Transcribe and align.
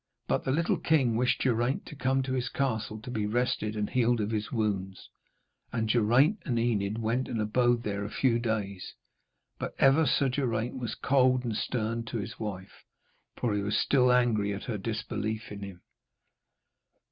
But 0.27 0.45
the 0.45 0.51
little 0.51 0.79
king 0.79 1.15
wished 1.15 1.41
Geraint 1.41 1.85
to 1.85 1.95
come 1.95 2.23
to 2.23 2.33
his 2.33 2.49
castle 2.49 2.99
to 3.01 3.11
be 3.11 3.27
rested 3.27 3.75
and 3.75 3.87
healed 3.87 4.19
of 4.19 4.31
his 4.31 4.51
wounds, 4.51 5.11
and 5.71 5.87
Geraint 5.87 6.39
and 6.43 6.57
Enid 6.57 6.97
went 6.97 7.27
and 7.27 7.39
abode 7.39 7.83
there 7.83 8.03
a 8.03 8.09
few 8.09 8.39
days. 8.39 8.95
But 9.59 9.75
ever 9.77 10.07
Sir 10.07 10.27
Geraint 10.29 10.75
was 10.75 10.95
cold 10.95 11.43
and 11.45 11.55
stern 11.55 12.03
to 12.05 12.17
his 12.17 12.39
wife, 12.39 12.83
for 13.37 13.53
he 13.53 13.61
was 13.61 13.77
still 13.77 14.11
angry 14.11 14.55
at 14.55 14.63
her 14.63 14.79
disbelief 14.79 15.51
in 15.51 15.59
him. 15.59 15.81